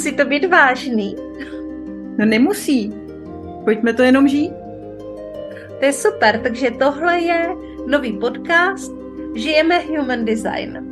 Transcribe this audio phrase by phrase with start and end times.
[0.00, 1.16] Nemusí to být vážný.
[2.18, 2.92] No nemusí.
[3.64, 4.52] Pojďme to jenom žít.
[5.78, 7.48] To je super, takže tohle je
[7.86, 8.92] nový podcast
[9.34, 10.90] Žijeme Human Design.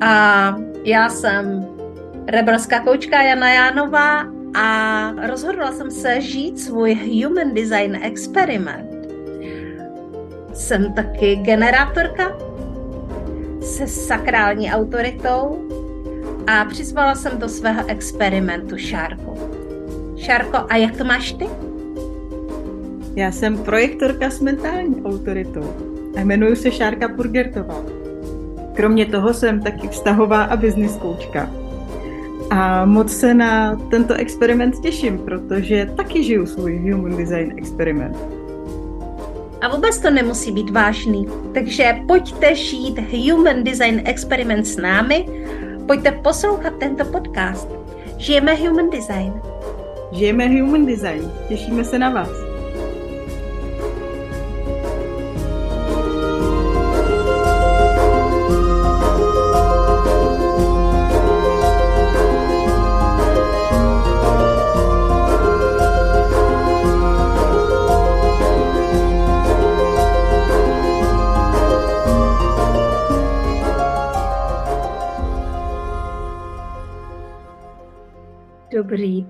[0.00, 1.66] A já jsem
[2.26, 8.90] rebelská koučka Jana Jánová a rozhodla jsem se žít svůj Human Design experiment.
[10.54, 12.38] Jsem taky generátorka
[13.60, 15.68] se sakrální autoritou
[16.50, 19.36] a přizvala jsem do svého experimentu Šárku.
[20.16, 21.46] Šárko, a jak to máš ty?
[23.16, 25.74] Já jsem projektorka s mentální autoritou
[26.16, 27.82] a jmenuji se Šárka Purgertová.
[28.74, 31.50] Kromě toho jsem taky vztahová a business koučka.
[32.50, 38.16] A moc se na tento experiment těším, protože taky žiju svůj Human Design experiment.
[39.60, 41.26] A vůbec to nemusí být vážný.
[41.54, 45.26] Takže pojďte žít Human Design experiment s námi,
[45.90, 47.68] pojďte poslouchat tento podcast.
[48.16, 49.42] Žijeme Human Design.
[50.12, 51.32] Žijeme Human Design.
[51.48, 52.49] Těšíme se na vás.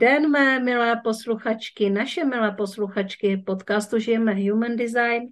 [0.00, 5.22] Den, mé milé posluchačky, naše milé posluchačky podcastu Žijeme Human Design.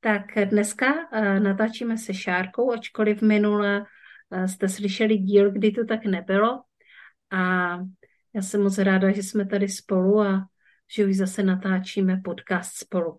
[0.00, 6.04] Tak dneska uh, natáčíme se Šárkou, ačkoliv minule uh, jste slyšeli díl, kdy to tak
[6.04, 6.62] nebylo.
[7.30, 7.38] A
[8.34, 10.46] já jsem moc ráda, že jsme tady spolu a
[10.96, 13.18] že už zase natáčíme podcast spolu.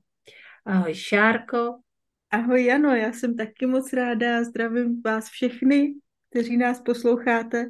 [0.66, 1.80] Ahoj Šárko.
[2.32, 5.94] Ahoj Jano, já jsem taky moc ráda, zdravím vás všechny,
[6.30, 7.66] kteří nás posloucháte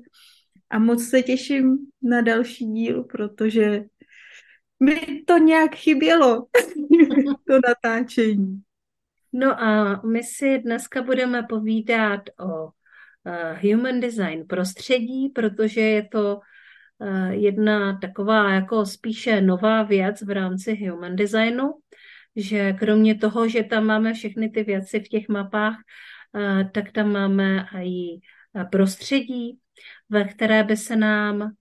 [0.70, 3.84] a moc se těším na další díl, protože
[4.80, 6.46] mi to nějak chybělo,
[7.48, 8.62] to natáčení.
[9.34, 12.72] No a my si dneska budeme povídat o uh,
[13.72, 16.40] human design prostředí, protože je to
[16.98, 21.74] uh, jedna taková jako spíše nová věc v rámci human designu,
[22.36, 25.76] že kromě toho, že tam máme všechny ty věci v těch mapách,
[26.34, 28.20] uh, tak tam máme i
[28.72, 29.60] prostředí,
[30.10, 31.52] ve které by se nám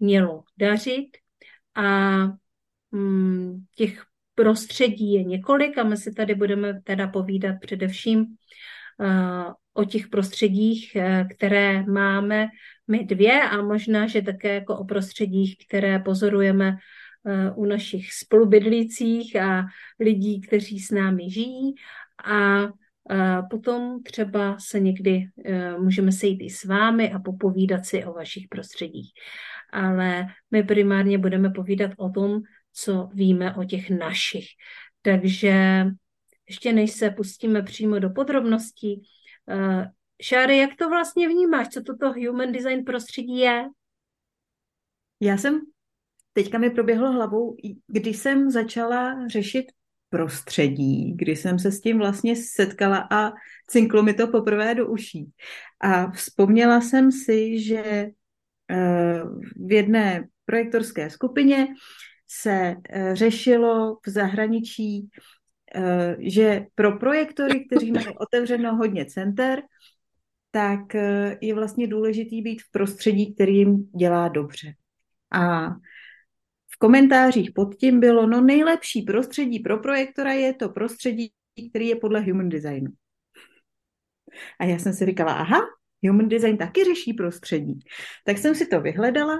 [0.00, 1.08] mělo dařit.
[1.74, 2.10] A
[2.90, 4.04] mm, těch
[4.34, 10.96] prostředí je několik a my si tady budeme teda povídat především uh, o těch prostředích,
[10.96, 12.48] uh, které máme
[12.88, 16.76] my dvě a možná, že také jako o prostředích, které pozorujeme
[17.24, 19.64] uh, u našich spolubydlících a
[20.00, 21.74] lidí, kteří s námi žijí.
[22.24, 22.62] A
[23.50, 28.48] Potom třeba se někdy e, můžeme sejít i s vámi a popovídat si o vašich
[28.48, 29.12] prostředích.
[29.72, 32.40] Ale my primárně budeme povídat o tom,
[32.72, 34.46] co víme o těch našich.
[35.02, 35.86] Takže
[36.48, 39.02] ještě než se pustíme přímo do podrobností,
[39.48, 39.90] e,
[40.22, 41.68] Šáry, jak to vlastně vnímáš?
[41.68, 43.64] Co toto human design prostředí je?
[45.20, 45.60] Já jsem,
[46.32, 49.64] teďka mi proběhlo hlavou, když jsem začala řešit
[50.12, 53.32] prostředí, kdy jsem se s tím vlastně setkala a
[53.66, 55.30] cinklo mi to poprvé do uší.
[55.80, 57.82] A vzpomněla jsem si, že
[58.70, 59.22] eh,
[59.56, 61.66] v jedné projektorské skupině
[62.28, 65.08] se eh, řešilo v zahraničí,
[65.74, 69.62] eh, že pro projektory, kteří mají otevřeno hodně center,
[70.50, 70.94] tak
[71.40, 74.72] je vlastně důležitý být v prostředí, který jim dělá dobře.
[75.32, 75.68] A
[76.82, 81.32] komentářích pod tím bylo, no nejlepší prostředí pro projektora je to prostředí,
[81.70, 82.90] který je podle human designu.
[84.60, 85.60] A já jsem si říkala, aha,
[86.06, 87.78] human design taky řeší prostředí.
[88.24, 89.38] Tak jsem si to vyhledala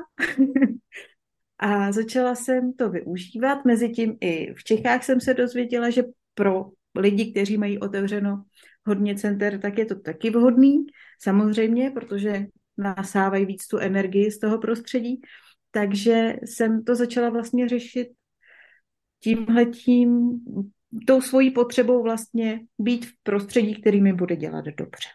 [1.59, 3.65] a začala jsem to využívat.
[3.65, 6.03] Mezitím i v Čechách jsem se dozvěděla, že
[6.35, 8.45] pro lidi, kteří mají otevřeno
[8.87, 10.87] hodně center, tak je to taky vhodný,
[11.23, 12.47] samozřejmě, protože
[12.79, 15.21] nasávají víc tu energii z toho prostředí.
[15.75, 18.09] Takže jsem to začala vlastně řešit
[19.21, 20.31] tímhletím,
[21.07, 25.09] tou svojí potřebou vlastně být v prostředí, který mi bude dělat dobře.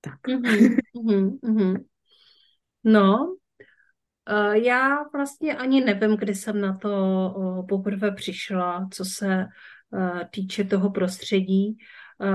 [0.00, 0.20] Tak.
[0.28, 1.84] Mm-hmm, mm-hmm.
[2.84, 3.36] No,
[4.30, 9.46] uh, já vlastně ani nevím, kdy jsem na to poprvé přišla, co se
[9.90, 11.76] uh, týče toho prostředí,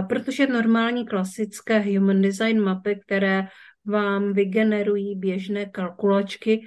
[0.10, 3.48] protože normální klasické human design mapy, které
[3.86, 6.62] vám vygenerují běžné kalkulačky,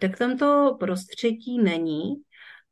[0.00, 2.14] tak tam to prostředí není,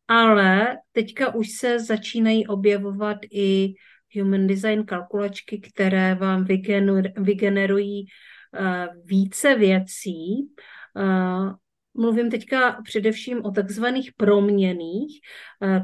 [0.09, 3.75] ale teďka už se začínají objevovat i
[4.19, 6.47] human design kalkulačky, které vám
[7.17, 8.07] vygenerují
[8.55, 10.49] eh, více věcí
[11.95, 15.21] Mluvím teďka především o takzvaných proměných,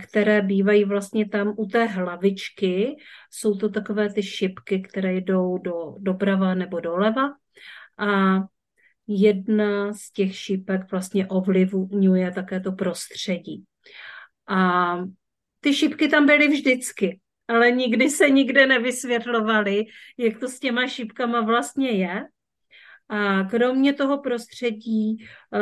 [0.02, 2.96] které bývají vlastně tam u té hlavičky.
[3.30, 7.28] Jsou to takové ty šipky, které jdou do, doprava nebo doleva.
[7.98, 8.38] A
[9.08, 13.64] jedna z těch šipek vlastně ovlivňuje také to prostředí.
[14.48, 14.96] A
[15.60, 19.84] ty šipky tam byly vždycky, ale nikdy se nikde nevysvětlovaly,
[20.18, 22.26] jak to s těma šipkama vlastně je.
[23.08, 25.16] A kromě toho prostředí,
[25.54, 25.58] eh,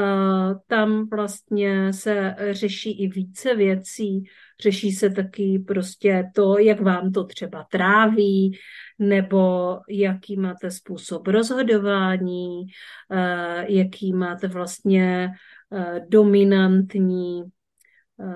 [0.67, 4.25] tam vlastně se řeší i více věcí.
[4.63, 8.59] Řeší se taky prostě to, jak vám to třeba tráví,
[8.99, 12.67] nebo jaký máte způsob rozhodování,
[13.13, 15.31] eh, jaký máte vlastně
[15.73, 17.43] eh, dominantní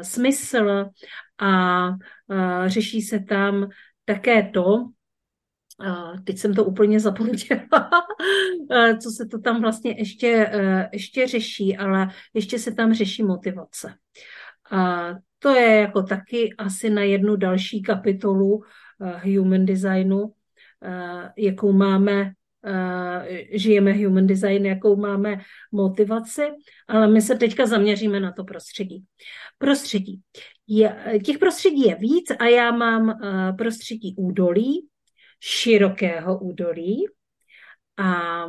[0.02, 0.84] smysl
[1.40, 1.90] a
[2.66, 3.68] řeší se tam
[4.04, 4.90] také to,
[6.24, 7.90] teď jsem to úplně zapomněla,
[9.02, 13.94] co se to tam vlastně ještě, e, ještě řeší, ale ještě se tam řeší motivace.
[14.70, 18.62] A to je jako taky asi na jednu další kapitolu
[19.00, 20.32] e, human designu,
[21.36, 22.32] jakou máme,
[23.52, 25.40] žijeme human design, jakou máme
[25.72, 26.42] motivaci,
[26.88, 29.04] ale my se teďka zaměříme na to prostředí.
[29.58, 30.20] Prostředí.
[30.66, 33.18] Je, těch prostředí je víc a já mám
[33.56, 34.89] prostředí údolí,
[35.40, 37.06] širokého údolí.
[37.96, 38.42] A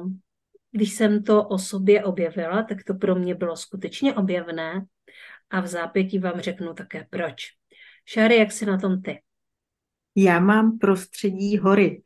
[0.72, 4.86] když jsem to o sobě objevila, tak to pro mě bylo skutečně objevné
[5.50, 7.36] a v zápětí vám řeknu také proč.
[8.06, 9.22] Šáry, jak jsi na tom ty?
[10.16, 12.04] Já mám prostředí hory.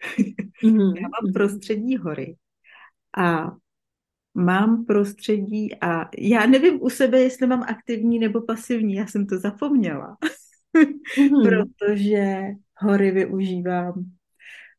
[0.64, 0.96] Mm-hmm.
[1.02, 2.38] Já mám prostředí hory.
[3.18, 3.52] A
[4.34, 9.40] mám prostředí a já nevím u sebe, jestli mám aktivní nebo pasivní, já jsem to
[9.40, 10.18] zapomněla.
[10.76, 11.44] Mm-hmm.
[11.48, 12.42] Protože
[12.78, 13.94] hory využívám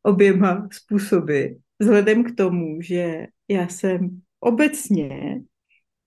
[0.07, 1.45] oběma způsoby.
[1.79, 5.41] Vzhledem k tomu, že já jsem obecně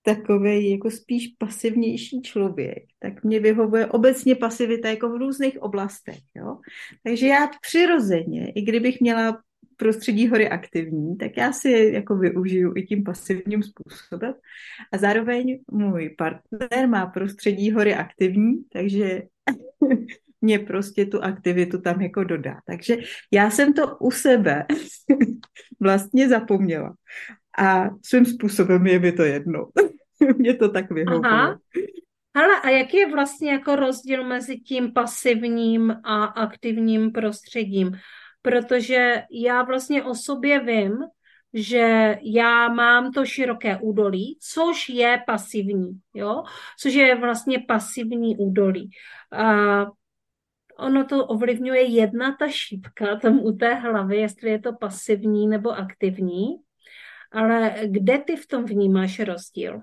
[0.02, 6.20] takový jako spíš pasivnější člověk, tak mě vyhovuje obecně pasivita jako v různých oblastech.
[6.36, 6.58] Jo?
[7.04, 9.38] Takže já přirozeně, i kdybych měla
[9.76, 14.34] prostředí hory aktivní, tak já si jako využiju i tím pasivním způsobem.
[14.92, 19.22] A zároveň můj partner má prostředí hory aktivní, takže
[20.40, 22.56] mě prostě tu aktivitu tam jako dodá.
[22.66, 22.96] Takže
[23.30, 24.66] já jsem to u sebe
[25.80, 26.94] vlastně zapomněla.
[27.58, 29.66] A svým způsobem je mi to jedno.
[30.36, 31.56] mě to tak vyhovuje.
[32.34, 37.92] Ale a jaký je vlastně jako rozdíl mezi tím pasivním a aktivním prostředím?
[38.42, 40.98] Protože já vlastně o sobě vím,
[41.54, 46.42] že já mám to široké údolí, což je pasivní, jo?
[46.80, 48.90] což je vlastně pasivní údolí.
[49.32, 49.86] A
[50.80, 55.70] ono to ovlivňuje jedna ta šípka tam u té hlavy, jestli je to pasivní nebo
[55.70, 56.46] aktivní.
[57.32, 59.80] Ale kde ty v tom vnímáš rozdíl?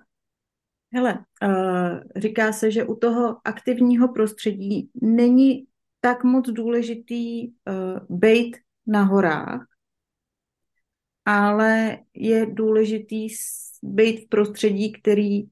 [0.93, 5.67] Hele, uh, říká se, že u toho aktivního prostředí není
[6.01, 7.53] tak moc důležitý uh,
[8.09, 8.57] bejt
[8.87, 9.67] na horách,
[11.25, 13.27] ale je důležitý
[13.83, 15.43] být v prostředí, který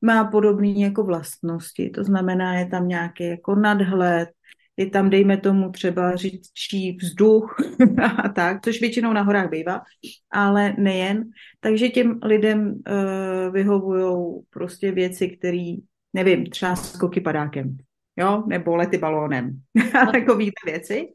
[0.00, 1.90] má podobné jako vlastnosti.
[1.90, 4.28] To znamená, je tam nějaký jako nadhled,
[4.76, 7.56] je tam, dejme tomu, třeba říčí vzduch
[8.24, 9.82] a tak, což většinou na horách bývá,
[10.30, 11.30] ale nejen.
[11.60, 15.74] Takže těm lidem uh, vyhovují prostě věci, které,
[16.12, 17.76] nevím, třeba skoky padákem,
[18.16, 19.60] jo, nebo lety balónem,
[20.12, 21.08] takový věci.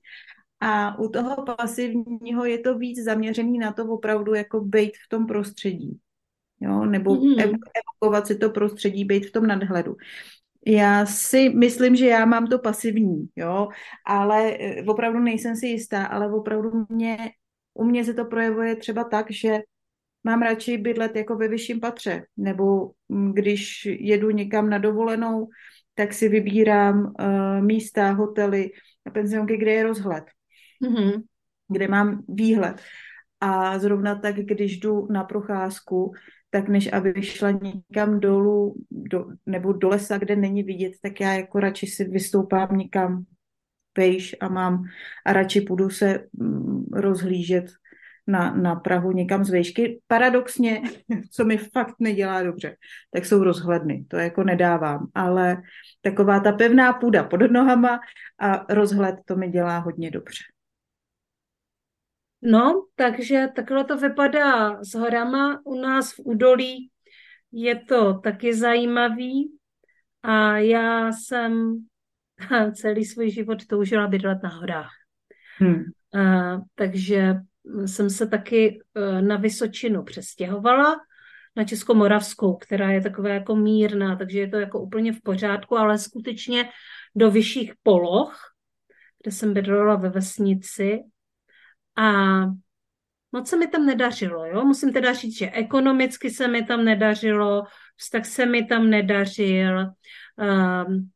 [0.60, 5.28] A u toho pasivního je to víc zaměřený na to opravdu jako být v tom
[5.28, 6.00] prostředí.
[6.60, 7.58] Jo, nebo mm-hmm.
[7.76, 9.96] evokovat si to prostředí, být v tom nadhledu.
[10.68, 13.68] Já si myslím, že já mám to pasivní, jo,
[14.06, 17.18] ale eh, opravdu nejsem si jistá, ale opravdu mě,
[17.74, 19.60] u mě se to projevuje třeba tak, že
[20.24, 25.48] mám radši bydlet jako ve vyšším patře, nebo mm, když jedu někam na dovolenou,
[25.96, 28.72] tak si vybírám uh, místa, hotely
[29.06, 30.24] a penzionky, kde je rozhled,
[30.84, 31.24] mm-hmm.
[31.68, 32.82] kde mám výhled.
[33.42, 36.12] A zrovna tak, když jdu na procházku,
[36.56, 41.34] tak než aby šla někam dolů do, nebo do lesa, kde není vidět, tak já
[41.34, 43.24] jako radši si vystoupám někam
[43.98, 44.84] vejš a mám
[45.26, 47.66] a radši půjdu se mm, rozhlížet
[48.28, 50.00] na, na Prahu někam z vejšky.
[50.08, 50.82] Paradoxně,
[51.32, 52.76] co mi fakt nedělá dobře,
[53.14, 54.06] tak jsou rozhledny.
[54.08, 55.62] To jako nedávám, ale
[56.02, 58.00] taková ta pevná půda pod nohama
[58.40, 60.55] a rozhled to mi dělá hodně dobře.
[62.46, 65.62] No, takže takhle to vypadá s horama.
[65.66, 66.90] U nás v údolí
[67.52, 69.52] je to taky zajímavý
[70.24, 71.78] a já jsem
[72.74, 74.92] celý svůj život toužila bydlet na horách.
[75.58, 75.84] Hmm.
[76.14, 77.36] A, takže
[77.86, 80.96] jsem se taky e, na Vysočinu přestěhovala,
[81.56, 85.98] na Českomoravskou, která je taková jako mírná, takže je to jako úplně v pořádku, ale
[85.98, 86.70] skutečně
[87.16, 88.38] do vyšších poloh,
[89.24, 91.00] kde jsem bydlela ve vesnici
[91.96, 92.12] a
[93.32, 94.66] moc se mi tam nedařilo, jo.
[94.66, 97.64] Musím teda říct, že ekonomicky se mi tam nedařilo,
[97.98, 99.86] vztah se mi tam nedařil,
[100.88, 101.10] um,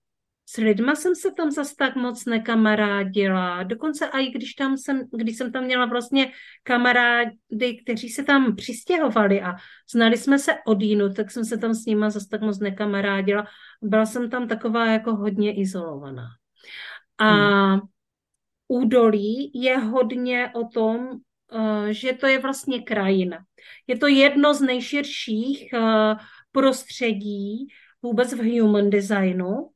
[0.51, 3.63] s lidma jsem se tam zas tak moc nekamarádila.
[3.63, 6.31] Dokonce i když, tam jsem, když jsem tam měla vlastně
[6.63, 9.55] kamarády, kteří se tam přistěhovali a
[9.91, 13.47] znali jsme se od jinu, tak jsem se tam s nima zas tak moc nekamarádila.
[13.81, 16.27] Byla jsem tam taková jako hodně izolovaná.
[17.17, 17.31] A
[17.65, 17.79] hmm.
[18.69, 23.37] Údolí je hodně o tom, eh, že to je vlastně krajina.
[23.87, 26.15] Je to jedno z nejširších eh,
[26.51, 27.67] prostředí
[28.01, 29.69] vůbec v human designu,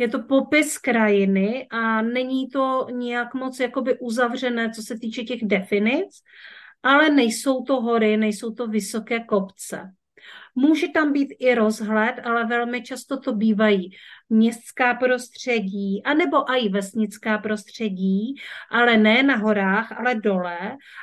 [0.00, 5.40] je to popis krajiny a není to nějak moc jakoby uzavřené, co se týče těch
[5.42, 6.22] definic,
[6.82, 9.92] ale nejsou to hory, nejsou to vysoké kopce.
[10.54, 13.90] Může tam být i rozhled, ale velmi často to bývají
[14.28, 18.34] městská prostředí, anebo i vesnická prostředí,
[18.70, 20.58] ale ne na horách, ale dole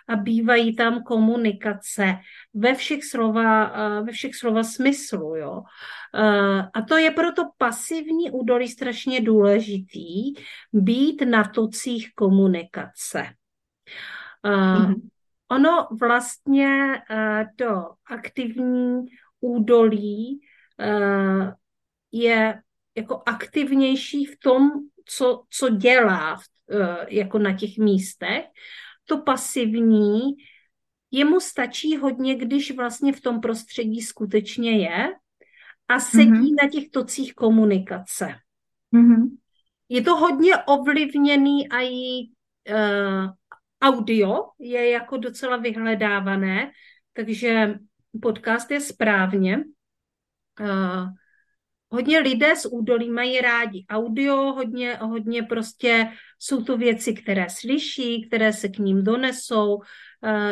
[0.08, 2.16] a bývají tam komunikace
[2.54, 5.36] ve všech slova, ve všech slova smyslu.
[5.36, 5.63] Jo.
[6.74, 10.34] A to je proto pasivní údolí strašně důležitý,
[10.74, 13.25] být na tocích komunikace.
[14.46, 14.96] Mm-hmm.
[15.51, 17.01] Ono vlastně
[17.56, 19.06] to aktivní
[19.39, 20.41] údolí
[22.12, 22.62] je
[22.96, 24.72] jako aktivnější v tom,
[25.06, 26.38] co, co dělá
[27.08, 28.46] jako na těch místech.
[29.06, 30.20] To pasivní,
[31.12, 35.13] jemu stačí hodně, když vlastně v tom prostředí skutečně je
[35.88, 36.56] a sedí mm-hmm.
[36.63, 38.36] na těch tocích komunikace.
[38.94, 39.38] Mm-hmm.
[39.89, 42.29] Je to hodně ovlivněný a i
[42.74, 43.29] uh,
[43.82, 46.72] audio je jako docela vyhledávané,
[47.13, 47.79] takže
[48.20, 49.64] podcast je správně.
[50.60, 51.08] Uh,
[51.90, 58.28] hodně lidé z údolí mají rádi audio, hodně, hodně prostě jsou to věci, které slyší,
[58.28, 59.82] které se k ním donesou, uh,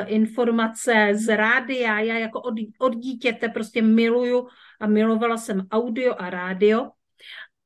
[0.05, 2.00] informace z rádia.
[2.00, 4.48] Já jako od, od dítěte prostě miluju
[4.81, 6.89] a milovala jsem audio a rádio.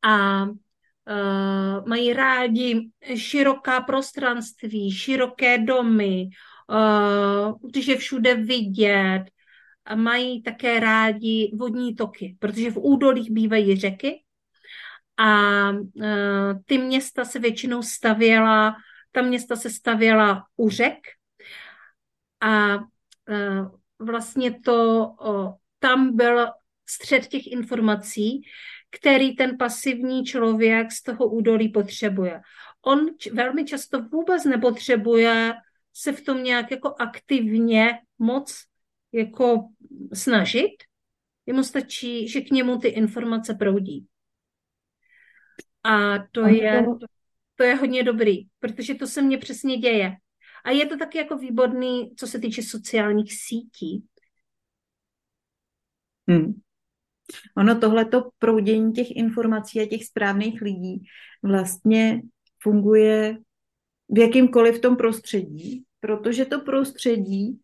[0.01, 6.29] A uh, mají rádi široká prostranství, široké domy,
[6.69, 9.23] uh, když je všude vidět,
[9.95, 14.23] mají také rádi vodní toky, protože v údolích bývají řeky
[15.17, 16.05] a uh,
[16.65, 18.75] ty města se většinou stavěla,
[19.11, 20.99] ta města se stavěla u řek
[22.41, 22.83] a uh,
[23.99, 25.09] vlastně to,
[25.79, 26.47] tam byl
[26.89, 28.41] střed těch informací,
[28.99, 32.41] který ten pasivní člověk z toho údolí potřebuje.
[32.85, 35.53] On velmi často vůbec nepotřebuje
[35.93, 38.68] se v tom nějak jako aktivně moc
[39.11, 39.69] jako
[40.13, 40.75] snažit,
[41.45, 44.07] jemu stačí, že k němu ty informace proudí.
[45.83, 46.85] A to je,
[47.55, 50.15] to je hodně dobrý, protože to se mně přesně děje.
[50.65, 54.05] A je to taky jako výborný, co se týče sociálních sítí.
[56.27, 56.61] Hmm.
[57.57, 61.03] Ono tohleto proudění těch informací a těch správných lidí
[61.43, 62.21] vlastně
[62.61, 63.37] funguje
[64.09, 67.59] v jakýmkoliv tom prostředí, protože to prostředí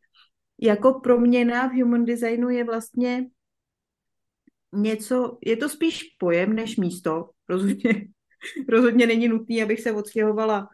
[0.62, 3.26] jako proměna v human designu je vlastně
[4.76, 7.30] něco, je to spíš pojem než místo.
[7.50, 8.08] Rozhodně,
[8.70, 10.68] rozhodně není nutný, abych se odstěhovala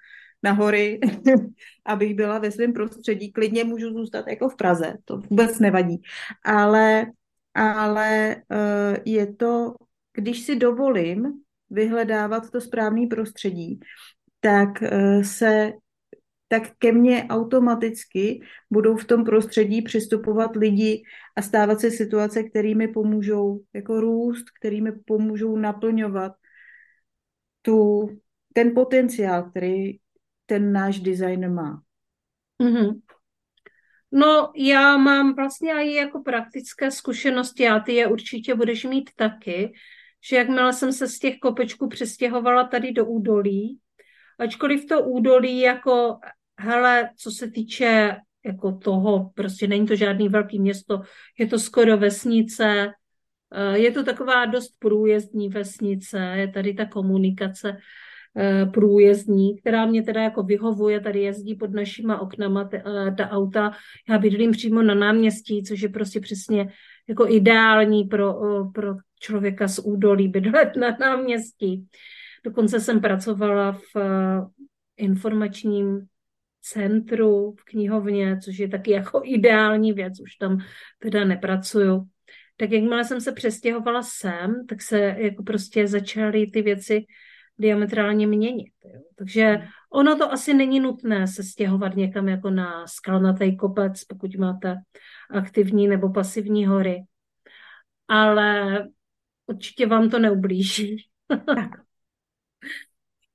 [0.44, 1.00] na hory,
[1.86, 3.32] abych byla ve svém prostředí.
[3.32, 6.02] Klidně můžu zůstat jako v Praze, to vůbec nevadí.
[6.44, 7.06] Ale,
[7.54, 9.74] ale uh, je to,
[10.14, 11.34] když si dovolím
[11.70, 13.80] vyhledávat to správné prostředí,
[14.40, 15.74] tak uh, se
[16.52, 18.42] tak ke mně automaticky
[18.72, 21.04] budou v tom prostředí přistupovat lidi
[21.36, 26.32] a stávat se situace, které mi pomůžou jako růst, které mi pomůžou naplňovat
[27.62, 28.10] tu,
[28.54, 30.00] ten potenciál, který
[30.46, 31.82] ten náš design má.
[32.64, 33.02] Mm-hmm.
[34.12, 39.74] No, já mám vlastně i jako praktické zkušenosti a ty je určitě budeš mít taky,
[40.30, 43.80] že jakmile jsem se z těch kopečků přestěhovala tady do údolí,
[44.40, 46.20] ačkoliv to údolí jako
[46.62, 48.16] hele, co se týče
[48.46, 51.02] jako toho, prostě není to žádný velký město,
[51.40, 52.92] je to skoro vesnice,
[53.54, 57.78] eh, je to taková dost průjezdní vesnice, je tady ta komunikace
[58.38, 63.30] eh, průjezdní, která mě teda jako vyhovuje, tady jezdí pod našima oknama ta, eh, ta
[63.30, 63.72] auta,
[64.10, 66.68] já bydlím přímo na náměstí, což je prostě přesně
[67.08, 68.36] jako ideální pro,
[68.74, 71.88] pro člověka z údolí bydlet na náměstí.
[72.46, 73.98] Dokonce jsem pracovala v
[74.98, 76.08] informačním
[76.62, 80.58] centru, v knihovně, což je taky jako ideální věc, už tam
[81.00, 82.08] teda nepracuju.
[82.58, 87.06] tak jakmile jsem se přestěhovala sem, tak se jako prostě začaly ty věci
[87.58, 88.74] diametrálně měnit.
[88.86, 89.02] Jo.
[89.16, 89.68] Takže hmm.
[89.94, 94.76] ono to asi není nutné se stěhovat někam jako na skalnatý kopec, pokud máte
[95.30, 97.04] aktivní nebo pasivní hory.
[98.08, 98.80] Ale
[99.48, 100.98] určitě vám to neublíží.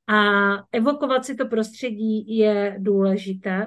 [0.06, 0.18] A
[0.72, 3.66] evokovat si to prostředí je důležité.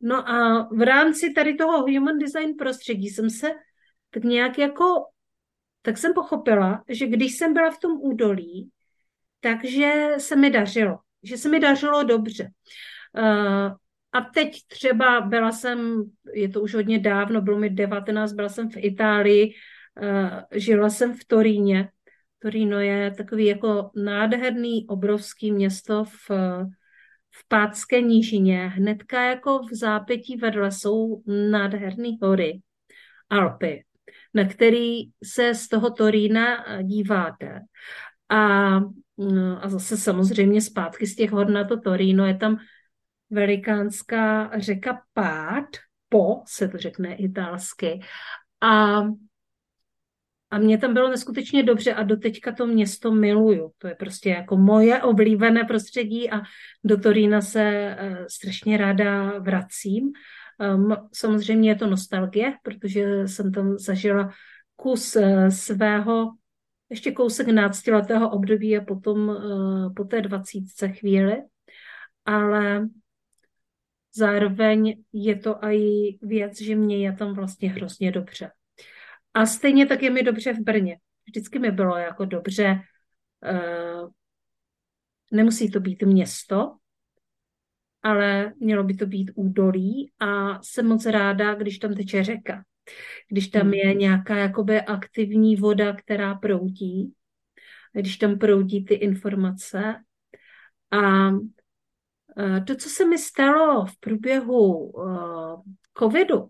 [0.00, 3.50] No a v rámci tady toho human design prostředí jsem se
[4.10, 4.84] tak nějak jako,
[5.82, 8.70] tak jsem pochopila, že když jsem byla v tom údolí,
[9.40, 12.50] takže se mi dařilo, že se mi dařilo dobře.
[13.18, 13.72] Uh,
[14.12, 18.70] a teď třeba byla jsem, je to už hodně dávno, bylo mi 19, byla jsem
[18.70, 19.54] v Itálii,
[20.02, 21.88] uh, žila jsem v Toríně.
[22.38, 26.30] Torino je takový jako nádherný, obrovský město v,
[27.30, 28.68] v Pátské nížině.
[28.68, 32.60] Hnedka jako v zápětí vedle jsou nádherné hory,
[33.30, 33.84] Alpy,
[34.34, 37.60] na který se z toho Torína díváte.
[38.28, 38.80] A
[39.18, 42.56] No, a zase samozřejmě zpátky z těch hor na to Torino je tam
[43.30, 45.66] velikánská řeka Pát,
[46.08, 48.00] Po se to řekne italsky.
[48.60, 49.02] A,
[50.50, 53.72] a mě tam bylo neskutečně dobře a doteďka to město miluju.
[53.78, 56.40] To je prostě jako moje oblíbené prostředí a
[56.84, 60.12] do Torína se uh, strašně ráda vracím.
[60.74, 64.30] Um, samozřejmě je to nostalgie, protože jsem tam zažila
[64.76, 66.30] kus uh, svého
[66.90, 71.42] ještě kousek náctiletého období a potom uh, po té dvacítce chvíli,
[72.24, 72.88] ale
[74.16, 75.78] zároveň je to i
[76.22, 78.50] věc, že mě je tam vlastně hrozně dobře.
[79.34, 80.96] A stejně tak je mi dobře v Brně.
[81.26, 82.80] Vždycky mi bylo jako dobře,
[83.52, 84.10] uh,
[85.32, 86.76] nemusí to být město,
[88.02, 92.64] ale mělo by to být údolí a jsem moc ráda, když tam teče řeka
[93.28, 97.14] když tam je nějaká jakoby aktivní voda, která proudí,
[97.92, 99.94] když tam proudí ty informace.
[100.90, 101.30] A
[102.66, 104.92] to, co se mi stalo v průběhu
[105.98, 106.48] covidu,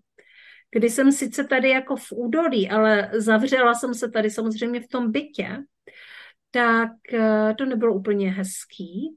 [0.74, 5.12] kdy jsem sice tady jako v údolí, ale zavřela jsem se tady samozřejmě v tom
[5.12, 5.48] bytě,
[6.50, 6.90] tak
[7.58, 9.16] to nebylo úplně hezký.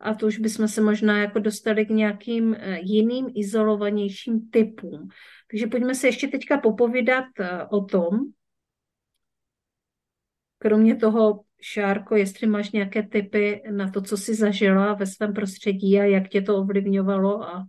[0.00, 5.08] A to už bychom se možná jako dostali k nějakým jiným izolovanějším typům.
[5.50, 8.10] Takže pojďme se ještě teďka popovídat eh, o tom,
[10.58, 16.00] kromě toho, Šárko, jestli máš nějaké typy na to, co jsi zažila ve svém prostředí
[16.00, 17.64] a jak tě to ovlivňovalo a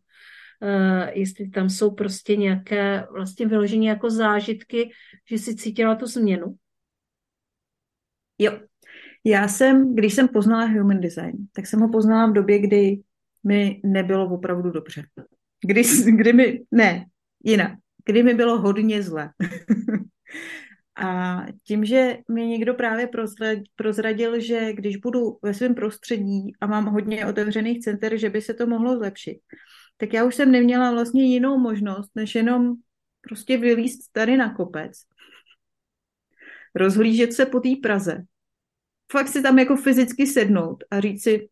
[1.14, 4.90] jestli tam jsou prostě nějaké vlastně vyložené jako zážitky,
[5.30, 6.56] že jsi cítila tu změnu?
[8.38, 8.60] Jo.
[9.24, 13.02] Já jsem, když jsem poznala human design, tak jsem ho poznala v době, kdy
[13.44, 15.04] mi nebylo opravdu dobře.
[15.66, 15.84] Kdy,
[16.16, 17.06] kdy mi, ne,
[17.44, 17.72] jinak,
[18.06, 19.30] kdy mi bylo hodně zle.
[20.96, 23.10] a tím, že mi někdo právě
[23.76, 28.54] prozradil, že když budu ve svém prostředí a mám hodně otevřených center, že by se
[28.54, 29.38] to mohlo zlepšit,
[30.00, 32.74] tak já už jsem neměla vlastně jinou možnost, než jenom
[33.22, 35.02] prostě vylíst tady na kopec,
[36.76, 38.24] rozhlížet se po té Praze,
[39.12, 41.50] fakt si tam jako fyzicky sednout a říct si,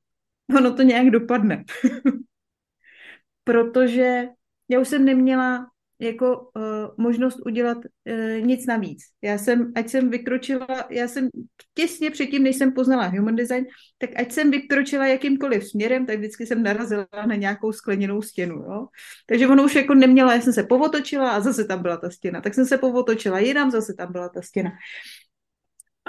[0.57, 1.63] ono to nějak dopadne.
[3.43, 4.23] Protože
[4.69, 6.63] já už jsem neměla jako uh,
[6.97, 9.03] možnost udělat uh, nic navíc.
[9.21, 11.29] Já jsem, ať jsem vykročila, já jsem
[11.73, 13.65] těsně předtím, než jsem poznala human design,
[13.97, 18.55] tak ať jsem vykročila jakýmkoliv směrem, tak vždycky jsem narazila na nějakou skleněnou stěnu.
[18.55, 18.87] Jo?
[19.25, 22.41] Takže ono už jako neměla, já jsem se povotočila a zase tam byla ta stěna.
[22.41, 24.71] Tak jsem se povotočila jinam, zase tam byla ta stěna.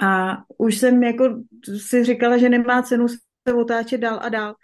[0.01, 1.43] A už jsem jako
[1.77, 4.55] si říkala, že nemá cenu se otáčet dál a dál,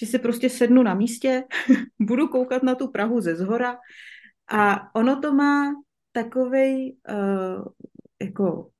[0.00, 1.44] že si prostě sednu na místě,
[2.00, 3.76] budu koukat na tu Prahu ze zhora,
[4.48, 5.72] a ono to má
[6.12, 7.64] takový, uh,
[8.22, 8.70] jako,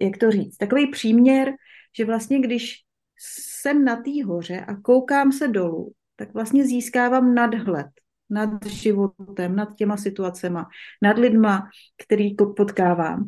[0.00, 1.52] jak to říct, takový příměr,
[1.96, 2.74] že vlastně když
[3.18, 7.86] jsem na té hoře a koukám se dolů, tak vlastně získávám nadhled
[8.30, 10.68] nad životem, nad těma situacema,
[11.02, 11.70] nad lidma,
[12.04, 13.26] který potkávám.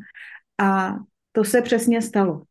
[0.61, 0.97] A
[1.33, 2.43] to se přesně stalo.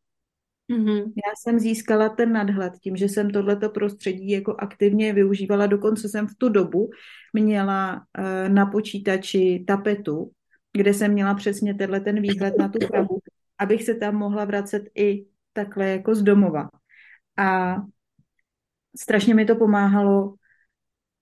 [0.70, 0.98] Mm-hmm.
[0.98, 5.66] Já jsem získala ten nadhled tím, že jsem tohleto prostředí jako aktivně využívala.
[5.66, 6.90] Dokonce jsem v tu dobu
[7.32, 10.30] měla uh, na počítači tapetu,
[10.72, 13.18] kde jsem měla přesně tenhle ten výhled na tu Prahu,
[13.58, 16.68] abych se tam mohla vracet i takhle jako z domova.
[17.38, 17.76] A
[19.00, 20.34] strašně mi to pomáhalo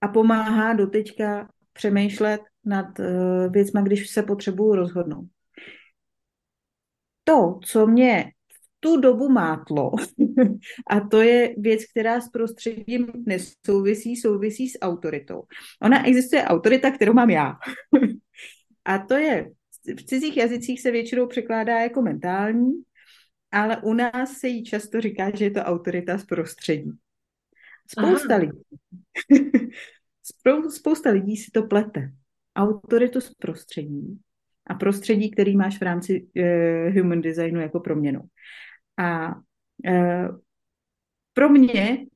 [0.00, 5.26] a pomáhá doteďka přemýšlet nad uh, věcma, když se potřebuju rozhodnout.
[7.24, 8.32] To, co mě
[8.82, 9.90] tu dobu mátlo.
[10.90, 15.42] A to je věc, která s prostředím nesouvisí, souvisí s autoritou.
[15.82, 17.56] Ona existuje autorita, kterou mám já.
[18.84, 19.50] A to je
[19.98, 22.72] v cizích jazycích se většinou překládá jako mentální,
[23.52, 26.90] ale u nás se jí často říká, že je to autorita z prostředí.
[27.86, 28.36] Spousta Aha.
[28.36, 28.58] lidí.
[30.70, 32.12] Spousta lidí si to plete.
[32.56, 34.18] Autoritu z prostředí
[34.66, 38.22] a prostředí, který máš v rámci uh, human designu jako proměnou.
[38.98, 39.34] A
[39.88, 40.38] uh,
[41.34, 42.06] pro mě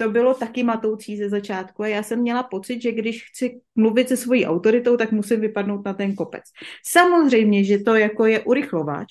[0.00, 4.08] to bylo taky matoucí ze začátku a já jsem měla pocit, že když chci mluvit
[4.08, 6.44] se svojí autoritou, tak musím vypadnout na ten kopec.
[6.86, 9.06] Samozřejmě, že to jako je urychlovač,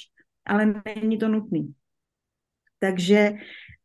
[0.45, 1.74] ale není to nutný.
[2.80, 3.32] Takže,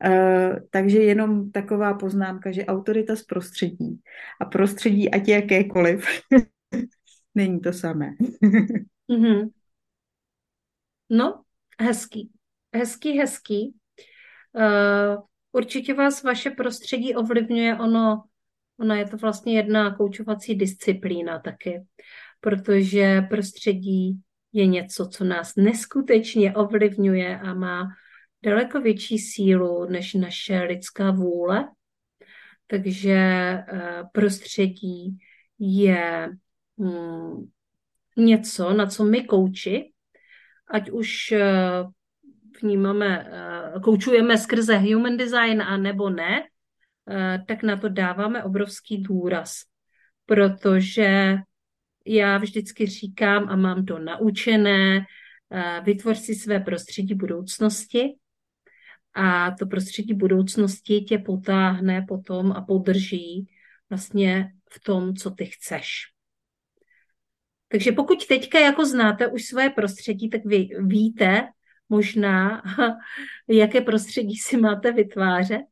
[0.07, 4.01] uh, takže jenom taková poznámka, že autorita z prostředí
[4.41, 6.07] a prostředí ať jakékoliv
[7.35, 8.11] není to samé.
[9.11, 9.51] mm-hmm.
[11.11, 11.44] No,
[11.81, 12.31] hezký.
[12.75, 13.75] Hezký, hezký.
[14.53, 18.25] Uh, určitě vás vaše prostředí ovlivňuje, ono,
[18.79, 21.83] ono je to vlastně jedna koučovací disciplína taky,
[22.41, 27.89] protože prostředí je něco, co nás neskutečně ovlivňuje a má
[28.45, 31.69] daleko větší sílu než naše lidská vůle.
[32.67, 33.19] Takže
[33.73, 33.79] uh,
[34.13, 35.19] prostředí
[35.59, 36.31] je
[36.79, 37.51] hmm,
[38.17, 39.94] něco, na co my kouči,
[40.69, 41.91] ať už uh,
[42.63, 49.03] vnímáme, uh, koučujeme skrze human design a nebo ne, uh, tak na to dáváme obrovský
[49.03, 49.61] důraz,
[50.27, 51.37] protože
[52.07, 55.07] já vždycky říkám a mám to naučené,
[55.85, 58.17] vytvoř si své prostředí budoucnosti
[59.15, 63.49] a to prostředí budoucnosti tě potáhne potom a podrží
[63.91, 66.14] vlastně v tom, co ty chceš.
[67.69, 71.49] Takže pokud teďka jako znáte už své prostředí, tak vy víte
[71.89, 72.63] možná,
[73.49, 75.63] jaké prostředí si máte vytvářet.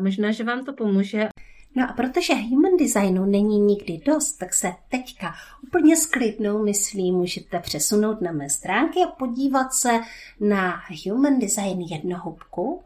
[0.00, 1.28] Možná, že vám to pomůže.
[1.76, 7.12] No a protože human designu není nikdy dost, tak se teďka úplně s klidnou myslí
[7.12, 10.00] můžete přesunout na mé stránky a podívat se
[10.40, 12.82] na human design jednohubku,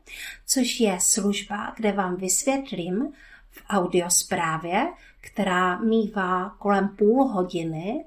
[0.46, 3.12] což je služba, kde vám vysvětlím
[3.70, 4.86] audiosprávě,
[5.20, 8.04] která mývá kolem půl hodiny,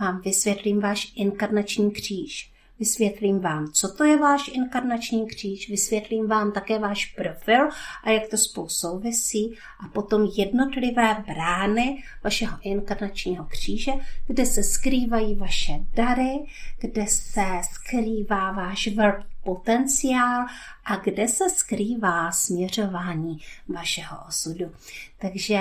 [0.00, 2.53] vám vysvětlím váš inkarnační kříž.
[2.78, 7.68] Vysvětlím vám, co to je váš inkarnační kříž, vysvětlím vám také váš profil
[8.04, 13.92] a jak to spolu souvisí a potom jednotlivé brány vašeho inkarnačního kříže,
[14.26, 16.46] kde se skrývají vaše dary,
[16.78, 20.46] kde se skrývá váš velký potenciál
[20.84, 24.72] a kde se skrývá směřování vašeho osudu.
[25.18, 25.60] Takže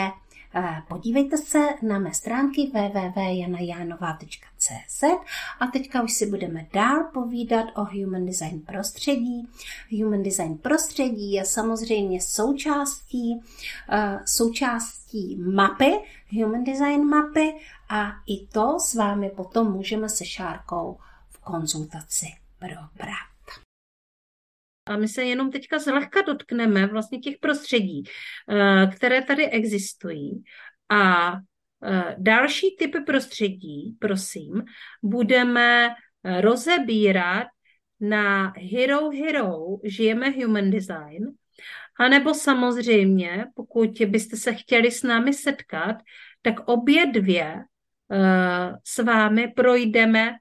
[0.87, 5.03] podívejte se na mé stránky www.janajanova.cz
[5.59, 9.47] a teďka už si budeme dál povídat o Human Design prostředí.
[9.91, 13.41] Human Design prostředí je samozřejmě součástí,
[13.89, 15.91] eh, součástí mapy,
[16.31, 17.53] Human Design mapy
[17.89, 20.97] a i to s vámi potom můžeme se Šárkou
[21.29, 22.27] v konzultaci
[22.59, 23.32] probrat.
[24.85, 28.03] A my se jenom teďka zlehka dotkneme vlastně těch prostředí,
[28.49, 30.43] eh, které tady existují.
[30.89, 31.33] A
[31.83, 34.63] eh, další typy prostředí, prosím,
[35.03, 37.47] budeme eh, rozebírat
[37.99, 41.25] na Hero Hero žijeme Human Design,
[41.99, 45.95] a nebo samozřejmě, pokud byste se chtěli s námi setkat,
[46.41, 47.63] tak obě dvě
[48.83, 50.31] s vámi projdeme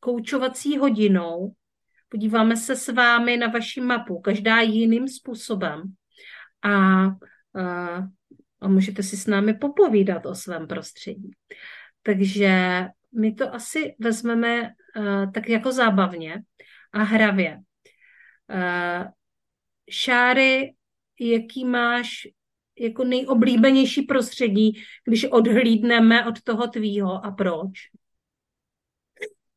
[0.00, 1.54] koučovací hodinou
[2.12, 5.82] Podíváme se s vámi na vaši mapu, každá jiným způsobem.
[6.62, 7.14] A, a,
[8.60, 11.30] a můžete si s námi popovídat o svém prostředí.
[12.02, 12.84] Takže
[13.18, 16.42] my to asi vezmeme uh, tak jako zábavně
[16.92, 17.56] a hravě.
[17.56, 19.06] Uh,
[19.90, 20.74] Šáry,
[21.20, 22.28] jaký máš
[22.78, 27.70] jako nejoblíbenější prostředí, když odhlídneme od toho tvýho a proč?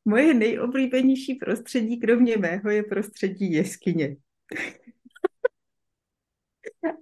[0.06, 4.18] Moje nejoblíbenější prostředí, kromě mého, je prostředí jeskyně.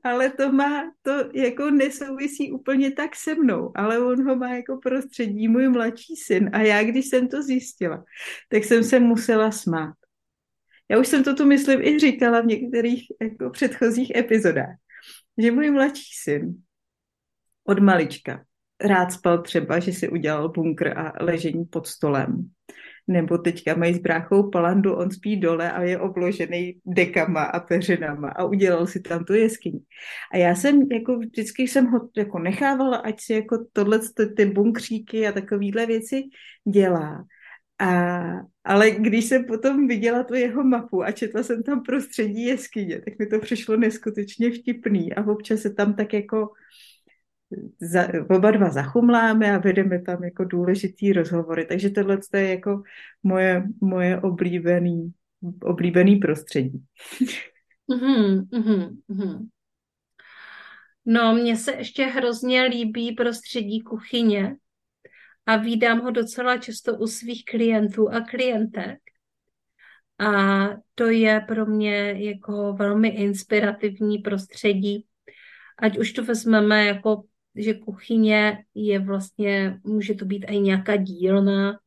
[0.04, 4.78] ale to má, to jako nesouvisí úplně tak se mnou, ale on ho má jako
[4.78, 8.04] prostředí můj mladší syn a já, když jsem to zjistila,
[8.50, 9.94] tak jsem se musela smát.
[10.90, 14.76] Já už jsem to tu, myslím, i říkala v některých jako předchozích epizodách,
[15.38, 16.64] že můj mladší syn
[17.64, 18.46] od malička
[18.82, 22.52] rád spal třeba, že si udělal bunkr a ležení pod stolem
[23.08, 28.30] nebo teďka mají s bráchou palandu, on spí dole a je obložený dekama a peřinama
[28.30, 29.80] a udělal si tam tu jeskyni.
[30.34, 34.00] A já jsem jako vždycky jsem ho jako nechávala, ať si jako tohle,
[34.38, 36.24] ty bunkříky a takovéhle věci
[36.74, 37.26] dělá.
[37.80, 38.22] A,
[38.64, 43.20] ale když jsem potom viděla tu jeho mapu a četla jsem tam prostředí jeskyně, tak
[43.20, 46.50] mi to přišlo neskutečně vtipný a občas se tam tak jako
[47.80, 51.66] za, oba dva zachumláme a vedeme tam jako důležitý rozhovory.
[51.66, 52.84] Takže tohle je jako
[53.24, 55.14] moje, moje oblíbený,
[55.64, 56.84] oblíbený prostředí.
[57.90, 58.48] Mm-hmm,
[59.10, 59.48] mm-hmm.
[61.06, 64.56] No, mně se ještě hrozně líbí prostředí kuchyně
[65.46, 69.00] a vídám ho docela často u svých klientů a klientek.
[70.20, 75.06] A to je pro mě jako velmi inspirativní prostředí.
[75.80, 77.24] Ať už to vezmeme jako,
[77.56, 81.80] že kuchyně je vlastně, může to být i nějaká dílna,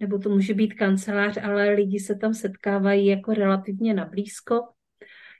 [0.00, 4.60] nebo to může být kancelář, ale lidi se tam setkávají jako relativně nablízko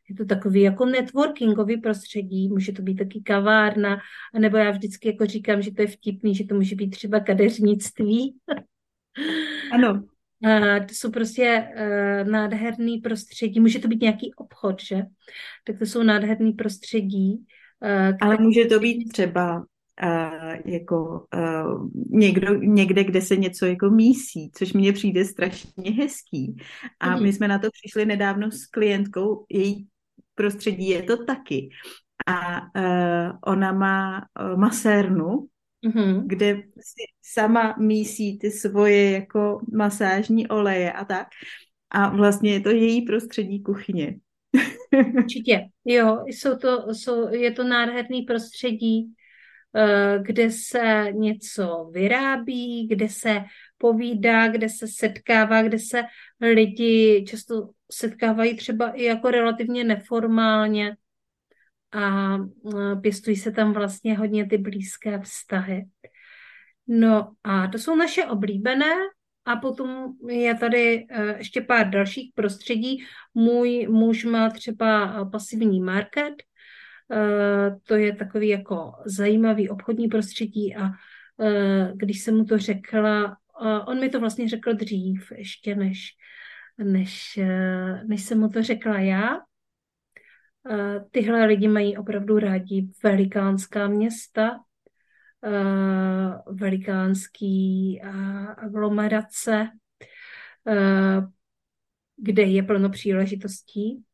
[0.09, 3.99] je to takový jako networkingový prostředí, může to být taky kavárna,
[4.39, 8.37] nebo já vždycky jako říkám, že to je vtipný, že to může být třeba kadeřnictví.
[9.73, 10.05] Ano.
[10.45, 15.03] A to jsou prostě uh, nádherný prostředí, může to být nějaký obchod, že?
[15.65, 17.47] Tak to jsou nádherný prostředí.
[17.81, 19.65] Uh, Ale může to být třeba
[20.03, 26.57] Uh, jako uh, někdo, někde, kde se něco jako mísí, což mně přijde strašně hezký.
[27.01, 27.23] A mm.
[27.23, 29.87] my jsme na to přišli nedávno s klientkou, její
[30.35, 31.69] prostředí je to taky.
[32.27, 35.47] A uh, ona má uh, masérnu,
[35.87, 36.23] mm-hmm.
[36.27, 41.27] kde si sama mísí ty svoje jako masážní oleje a tak.
[41.91, 44.19] A vlastně je to její prostředí kuchyně.
[45.17, 49.15] Určitě, jo, jsou to, jsou, je to nádherný prostředí,
[50.23, 53.45] kde se něco vyrábí, kde se
[53.79, 56.03] povídá, kde se setkává, kde se
[56.41, 60.97] lidi často setkávají třeba i jako relativně neformálně
[61.93, 62.37] a
[63.01, 65.85] pěstují se tam vlastně hodně ty blízké vztahy.
[66.87, 68.95] No a to jsou naše oblíbené
[69.45, 73.05] a potom je tady e, ještě pár dalších prostředí.
[73.35, 76.35] Můj muž má třeba pasivní market,
[77.83, 80.87] to je takový jako zajímavý obchodní prostředí a
[81.41, 83.37] e, když jsem mu to řekla,
[83.87, 86.17] on mi to vlastně řekl dřív, ještě než
[86.79, 89.37] než, eh, než jsem mu to řekla já.
[90.71, 94.61] Eh, tyhle lidi mají opravdu rádi velikánská města,
[95.45, 98.01] eh, velikánský
[98.57, 99.69] aglomerace,
[102.17, 104.05] kde je plno příležitostí,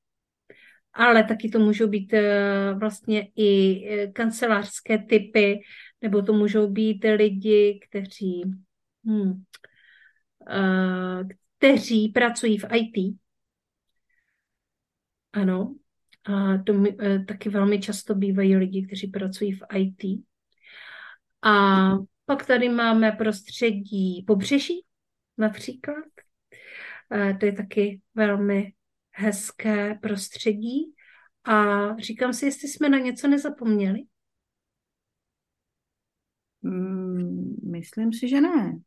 [0.93, 2.15] ale taky to můžou být
[2.79, 3.81] vlastně i
[4.13, 5.61] kancelářské typy,
[6.03, 8.43] nebo to můžou být lidi, kteří
[9.05, 9.43] hmm,
[11.59, 13.19] kteří pracují v IT.
[15.33, 15.75] Ano,
[16.25, 16.97] a to mi,
[17.29, 20.25] taky velmi často bývají lidi, kteří pracují v IT.
[21.43, 21.91] A
[22.25, 24.85] pak tady máme prostředí pobřeží,
[25.39, 26.05] například.
[27.41, 28.73] To je taky velmi
[29.11, 30.95] hezké prostředí.
[31.45, 33.99] A říkám si, jestli jsme na něco nezapomněli.
[36.63, 38.79] Mm, myslím si, že ne.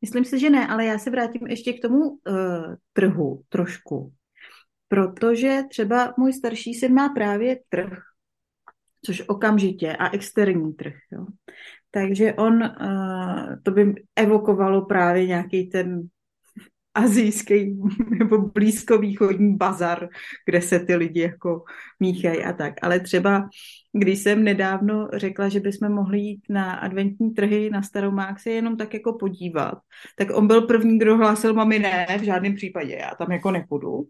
[0.00, 2.18] Myslím si, že ne, ale já se vrátím ještě k tomu uh,
[2.92, 4.12] trhu trošku.
[4.88, 7.98] Protože třeba můj starší syn má právě trh,
[9.02, 10.94] což okamžitě, a externí trh.
[11.12, 11.26] Jo.
[11.90, 16.08] Takže on, uh, to by evokovalo právě nějaký ten
[16.94, 17.78] azijský
[18.18, 20.08] nebo blízkovýchodní bazar,
[20.46, 21.64] kde se ty lidi jako
[22.00, 22.74] míchají a tak.
[22.82, 23.48] Ale třeba,
[23.92, 28.50] když jsem nedávno řekla, že bychom mohli jít na adventní trhy na Starou Mák se
[28.50, 29.78] jenom tak jako podívat,
[30.16, 34.08] tak on byl první, kdo hlásil, mami ne, v žádném případě, já tam jako nepůjdu.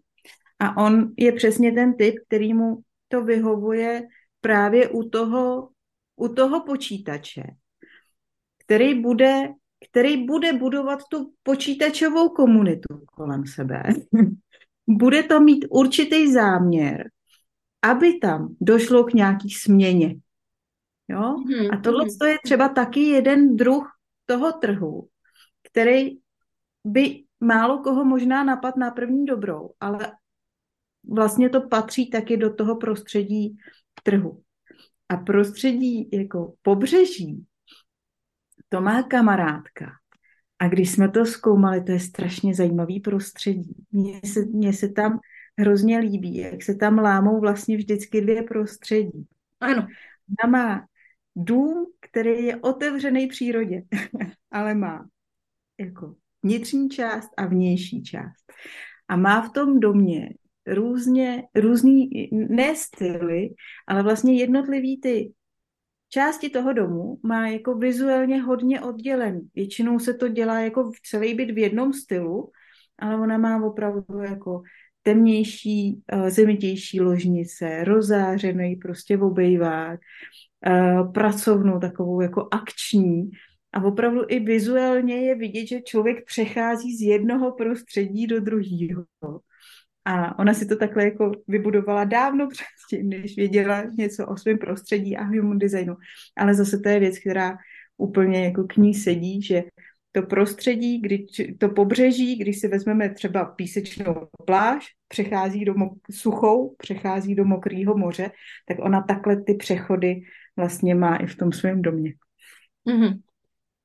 [0.59, 4.03] A on je přesně ten typ, který mu to vyhovuje
[4.41, 5.69] právě u toho,
[6.15, 7.43] u toho počítače,
[8.65, 9.49] který bude
[9.89, 13.83] který bude budovat tu počítačovou komunitu kolem sebe.
[14.87, 17.09] bude to mít určitý záměr,
[17.81, 20.15] aby tam došlo k nějaký směně.
[21.07, 21.21] Jo?
[21.21, 21.77] Mm-hmm.
[21.77, 22.25] A tohle mm-hmm.
[22.25, 23.91] je třeba taky jeden druh
[24.25, 25.07] toho trhu,
[25.63, 26.09] který
[26.85, 30.11] by málo koho možná napad na první dobrou, ale
[31.09, 33.57] vlastně to patří taky do toho prostředí
[34.03, 34.41] trhu.
[35.09, 37.45] A prostředí jako pobřeží
[38.75, 39.91] to má kamarádka.
[40.59, 43.75] A když jsme to zkoumali, to je strašně zajímavý prostředí.
[43.91, 45.19] Mně se, mně se tam
[45.59, 49.27] hrozně líbí, jak se tam lámou vlastně vždycky dvě prostředí.
[49.59, 49.87] Ano.
[50.43, 50.85] Ona má
[51.35, 53.81] dům, který je otevřený přírodě,
[54.51, 55.07] ale má
[55.79, 58.45] jako vnitřní část a vnější část.
[59.07, 60.29] A má v tom domě
[60.67, 63.49] různě, různý, ne styly,
[63.87, 65.31] ale vlastně jednotlivý ty
[66.15, 69.49] části toho domu má jako vizuálně hodně oddělený.
[69.55, 72.51] Většinou se to dělá jako v celý byt v jednom stylu,
[72.99, 74.61] ale ona má opravdu jako
[75.01, 79.99] temnější, eh, zemitější ložnice, rozářený prostě obejvák,
[80.67, 83.29] uh, pracovnou, takovou jako akční.
[83.73, 89.05] A opravdu i vizuálně je vidět, že člověk přechází z jednoho prostředí do druhého.
[90.05, 95.17] A ona si to takhle jako vybudovala dávno předtím, než věděla něco o svém prostředí
[95.17, 95.95] a human designu.
[96.37, 97.57] Ale zase to je věc, která
[97.97, 99.63] úplně jako k ní sedí, že
[100.11, 101.25] to prostředí, kdy,
[101.57, 107.97] to pobřeží, když si vezmeme třeba písečnou pláž, přechází do mo- suchou, přechází do mokrého
[107.97, 108.31] moře,
[108.67, 110.21] tak ona takhle ty přechody
[110.57, 112.13] vlastně má i v tom svém domě.
[112.87, 113.21] Mm-hmm.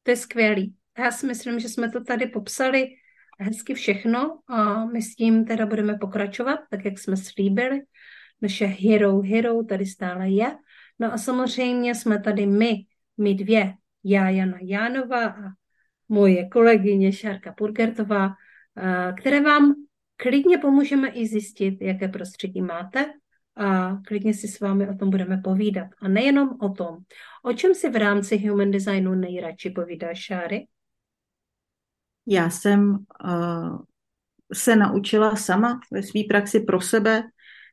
[0.02, 0.74] To je skvělý.
[0.98, 2.86] Já si myslím, že jsme to tady popsali
[3.40, 7.82] hezky všechno a my s tím teda budeme pokračovat, tak jak jsme slíbili.
[8.42, 10.56] Naše hero hero tady stále je.
[10.98, 12.74] No a samozřejmě jsme tady my,
[13.18, 13.74] my dvě,
[14.04, 15.42] já Jana Jánová a
[16.08, 18.30] moje kolegyně Šárka Purgertová,
[19.18, 19.74] které vám
[20.16, 23.12] klidně pomůžeme i zjistit, jaké prostředí máte
[23.56, 25.86] a klidně si s vámi o tom budeme povídat.
[26.00, 26.96] A nejenom o tom.
[27.42, 30.66] O čem si v rámci human designu nejradši povídáš, Šáry?
[32.26, 33.78] Já jsem uh,
[34.52, 37.22] se naučila sama ve své praxi pro sebe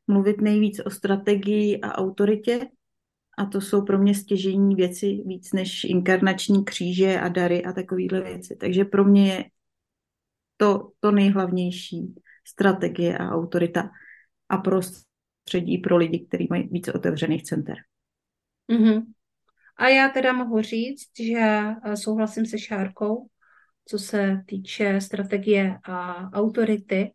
[0.08, 2.68] mluvit nejvíc o strategii a autoritě.
[3.38, 8.22] A to jsou pro mě stěžení věci víc než inkarnační kříže a dary a takovéhle
[8.22, 8.56] věci.
[8.56, 9.46] Takže pro mě je
[10.58, 12.16] to, to nejhlavnější
[12.48, 13.90] strategie a autorita
[14.50, 17.76] a prostředí pro lidi, kteří mají více otevřených center.
[18.72, 19.04] Mm-hmm.
[19.78, 21.64] A já teda mohu říct, že
[21.96, 23.28] souhlasím se Šárkou,
[23.88, 27.12] co se týče strategie a autority,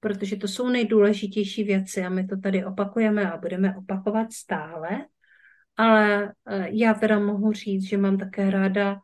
[0.00, 5.06] protože to jsou nejdůležitější věci a my to tady opakujeme a budeme opakovat stále.
[5.76, 9.00] Ale eh, já teda mohu říct, že mám také ráda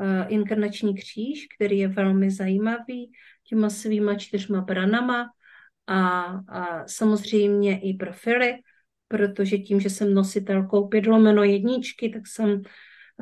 [0.00, 3.12] eh, inkarnační kříž, který je velmi zajímavý
[3.48, 5.30] těma svýma čtyřma branama
[5.86, 8.54] a, a samozřejmě i profily,
[9.08, 12.62] protože tím, že jsem nositelkou pětlomeno jedničky, tak jsem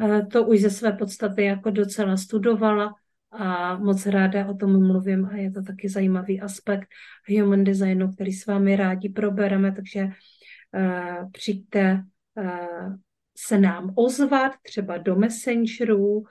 [0.00, 2.94] eh, to už ze své podstaty jako docela studovala
[3.36, 6.88] a moc ráda o tom mluvím a je to taky zajímavý aspekt
[7.28, 12.02] human designu, který s vámi rádi probereme, takže uh, přijďte
[12.34, 12.94] uh,
[13.36, 16.24] se nám ozvat třeba do Messengeru uh,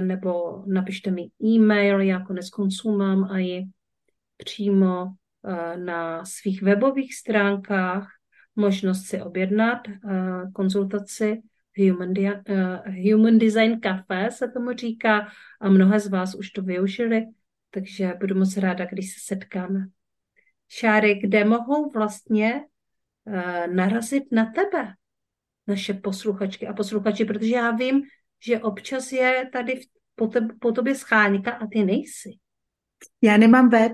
[0.00, 3.64] nebo napište mi e-mail, já konec konců mám a i
[4.36, 8.08] přímo uh, na svých webových stránkách
[8.56, 11.42] možnost si objednat uh, konzultaci
[11.78, 15.28] Human, uh, Human Design Café se tomu říká
[15.60, 17.26] a mnohé z vás už to využili,
[17.70, 19.86] takže budu moc ráda, když se setkáme.
[20.68, 22.60] Šáry, kde mohou vlastně
[23.24, 24.94] uh, narazit na tebe
[25.66, 28.02] naše posluchačky a posluchači, protože já vím,
[28.46, 29.80] že občas je tady
[30.14, 32.30] po, te, po tobě scháňka a ty nejsi.
[33.22, 33.92] Já nemám web.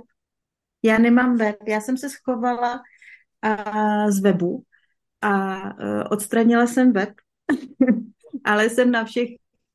[0.83, 1.57] Já nemám web.
[1.69, 2.81] Já jsem se schovala
[3.47, 4.65] uh, z webu
[5.21, 7.09] a uh, odstranila jsem web,
[8.45, 9.29] ale jsem na všech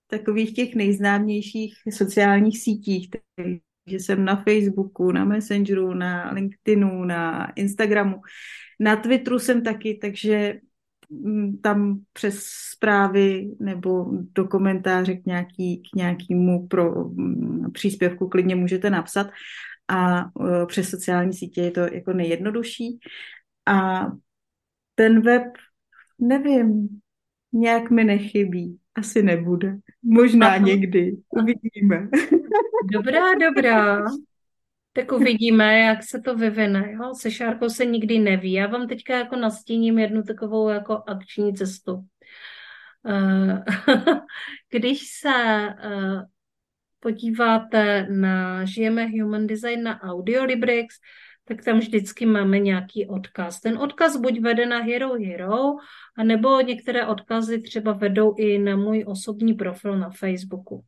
[0.08, 3.10] takových těch nejznámějších sociálních sítích,
[3.88, 8.22] že jsem na Facebooku, na Messengeru, na LinkedInu, na Instagramu,
[8.80, 10.60] na Twitteru jsem taky, takže
[11.10, 12.40] mm, tam přes
[12.74, 19.28] zprávy nebo do komentáře k, nějaký, k nějakému pro, mm, příspěvku klidně můžete napsat
[19.88, 23.00] a e, přes sociální sítě je to jako nejjednodušší.
[23.66, 24.06] A
[24.96, 25.44] ten web,
[26.20, 27.02] nevím,
[27.56, 28.80] nějak mi nechybí.
[28.96, 29.76] Asi nebude.
[30.04, 30.58] Možná Aha.
[30.58, 31.18] někdy.
[31.30, 32.10] Uvidíme.
[32.92, 34.06] Dobrá, dobrá.
[34.94, 36.92] Tak uvidíme, jak se to vyvine.
[36.92, 37.14] Jo?
[37.16, 38.52] Se Šárkou se nikdy neví.
[38.52, 42.06] Já vám teďka jako nastíním jednu takovou jako akční cestu.
[43.08, 43.64] Eh,
[44.72, 46.26] když se eh,
[47.00, 50.96] podíváte na Žijeme Human Design na Audiolibrix,
[51.48, 53.62] tak tam vždycky máme nějaký odkaz.
[53.62, 55.76] Ten odkaz buď vede na Hero Hero,
[56.18, 60.84] anebo některé odkazy třeba vedou i na můj osobní profil na Facebooku.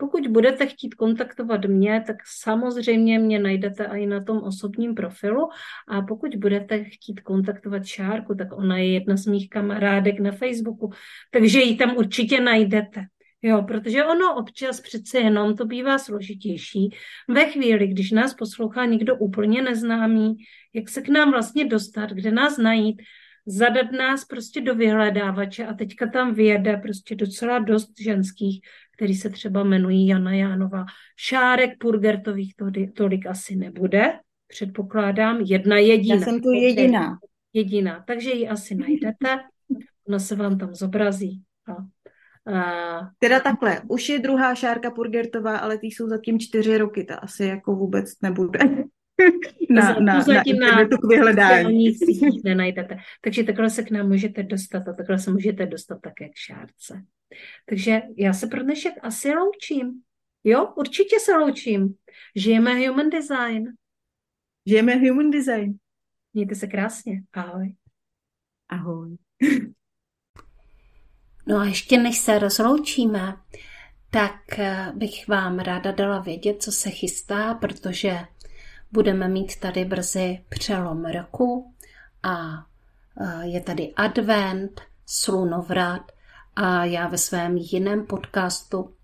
[0.00, 5.48] Pokud budete chtít kontaktovat mě, tak samozřejmě mě najdete i na tom osobním profilu
[5.88, 10.90] a pokud budete chtít kontaktovat Šárku, tak ona je jedna z mých kamarádek na Facebooku,
[11.30, 13.00] takže ji tam určitě najdete.
[13.42, 16.90] Jo, protože ono občas přece jenom to bývá složitější.
[17.28, 20.36] Ve chvíli, když nás poslouchá někdo úplně neznámý,
[20.74, 23.02] jak se k nám vlastně dostat, kde nás najít,
[23.46, 28.60] zadat nás prostě do vyhledávače a teďka tam vyjede prostě docela dost ženských,
[28.96, 30.84] který se třeba jmenují Jana Jánová.
[31.16, 34.12] Šárek Purgertových tolik, tolik asi nebude,
[34.46, 36.14] předpokládám, jedna jediná.
[36.14, 37.18] Já jsem tu jediná.
[37.52, 39.38] Jediná, takže ji asi najdete,
[40.08, 41.42] ona se vám tam zobrazí.
[41.68, 41.76] A
[42.48, 47.14] Uh, teda takhle, už je druhá Šárka Purgertová, ale ty jsou zatím čtyři roky, ta
[47.16, 48.58] asi jako vůbec nebude.
[49.70, 51.96] na, na, na, na internetu k vyhledání.
[52.44, 52.96] nenajdete.
[53.20, 57.02] Takže takhle se k nám můžete dostat a takhle se můžete dostat také k šárce.
[57.66, 60.02] Takže já se pro dnešek asi loučím.
[60.44, 61.94] Jo, určitě se loučím.
[62.36, 63.64] Žijeme human design.
[64.66, 65.78] Žijeme human design.
[66.34, 67.22] Mějte se krásně.
[67.32, 67.74] Ahoj.
[68.68, 69.16] Ahoj.
[71.48, 73.36] No a ještě než se rozloučíme,
[74.10, 78.20] tak eh, bych vám ráda dala vědět, co se chystá, protože
[78.92, 81.74] budeme mít tady brzy přelom roku
[82.22, 82.66] a
[83.20, 86.12] eh, je tady advent, slunovrat
[86.56, 88.94] a já ve svém jiném podcastu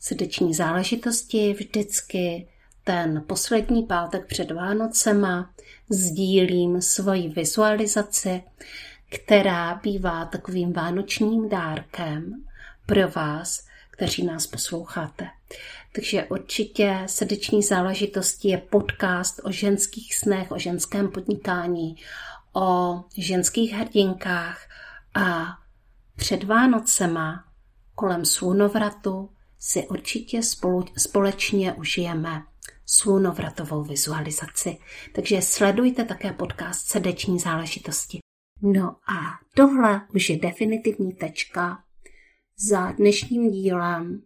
[0.00, 2.48] srdeční záležitosti vždycky
[2.84, 5.54] ten poslední pátek před Vánocema
[5.90, 8.42] sdílím svoji vizualizaci,
[9.10, 12.44] která bývá takovým vánočním dárkem
[12.86, 15.28] pro vás, kteří nás posloucháte.
[15.92, 21.96] Takže určitě srdeční záležitosti je podcast o ženských snech, o ženském podnikání,
[22.52, 24.68] o ženských hrdinkách
[25.14, 25.58] a
[26.16, 27.44] před Vánocema
[27.94, 32.42] kolem slunovratu si určitě spolu, společně užijeme
[32.86, 34.78] slunovratovou vizualizaci.
[35.14, 38.18] Takže sledujte také podcast Srdeční záležitosti.
[38.62, 41.78] No a tohle už je definitivní tečka
[42.58, 44.22] za dnešním dílem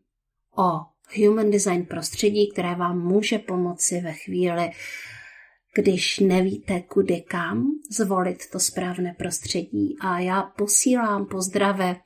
[0.57, 0.71] o
[1.17, 4.71] Human Design prostředí, které vám může pomoci ve chvíli,
[5.75, 9.97] když nevíte kudy kam zvolit to správné prostředí.
[10.01, 11.97] A já posílám pozdrave,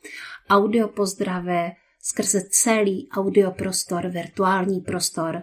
[0.51, 1.73] audio pozdrave
[2.07, 5.43] skrze celý audioprostor, virtuální prostor,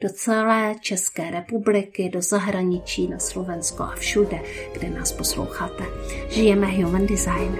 [0.00, 4.42] do celé České republiky, do zahraničí, na Slovensko a všude,
[4.72, 5.84] kde nás posloucháte.
[6.28, 7.58] Žijeme Human Design.